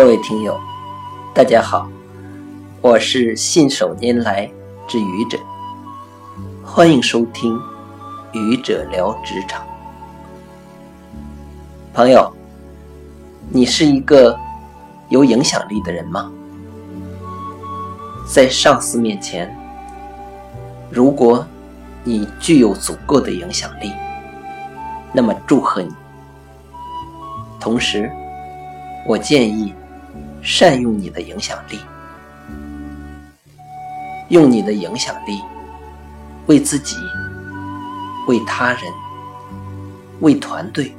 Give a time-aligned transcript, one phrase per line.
[0.00, 0.58] 各位听友，
[1.34, 1.86] 大家好，
[2.80, 4.50] 我是信手拈来
[4.88, 5.38] 之愚者，
[6.64, 7.60] 欢迎收听
[8.32, 9.62] 愚者聊职场。
[11.92, 12.34] 朋友，
[13.50, 14.34] 你是一个
[15.10, 16.32] 有影响力的人吗？
[18.26, 19.54] 在上司面前，
[20.90, 21.44] 如果
[22.04, 23.92] 你具有足够的影响力，
[25.12, 25.90] 那么祝贺你。
[27.60, 28.10] 同时，
[29.06, 29.74] 我建议。
[30.42, 31.78] 善用你的影响力，
[34.28, 35.40] 用你的影响力
[36.46, 36.96] 为自己、
[38.26, 38.80] 为他人、
[40.20, 40.94] 为团队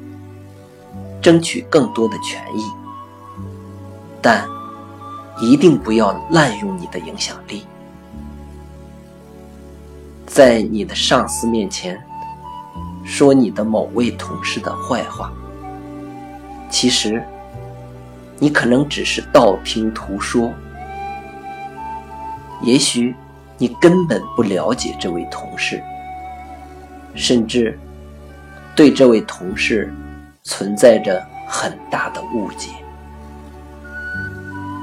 [1.22, 2.64] 争取更多的权益，
[4.22, 4.48] 但
[5.42, 7.66] 一定不要滥用你的影响力，
[10.28, 12.00] 在你的上司面前
[13.04, 15.32] 说你的某位同事的坏话，
[16.70, 17.24] 其实。
[18.44, 20.52] 你可能只是道听途说，
[22.64, 23.14] 也许
[23.60, 25.80] 你根本不了解这位同事，
[27.14, 27.78] 甚至
[28.76, 29.94] 对这位同事
[30.42, 32.72] 存在着很大的误解。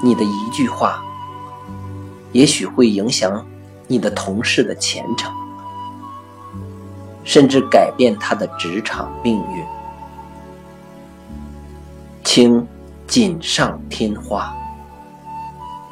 [0.05, 1.03] 你的一句话，
[2.31, 3.45] 也许会影响
[3.89, 5.33] 你的同事的前程，
[7.25, 9.65] 甚至改变他的职场命运。
[12.23, 12.65] 请。
[13.09, 14.55] 锦上添花，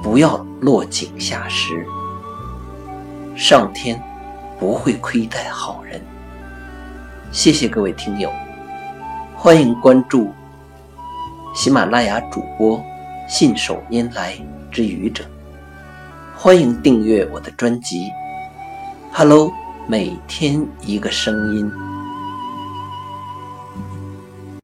[0.03, 1.83] 不要落井下石。
[3.34, 3.98] 上天
[4.61, 5.98] 不会亏待好人。
[7.33, 8.31] 谢谢各位听友，
[9.34, 10.31] 欢迎关注
[11.55, 12.78] 喜马拉雅主播
[13.27, 14.34] 信手拈来
[14.70, 15.25] 之愚者，
[16.36, 18.11] 欢迎订阅我的专辑。
[19.11, 19.51] Hello，
[19.89, 21.73] 每天一个声音。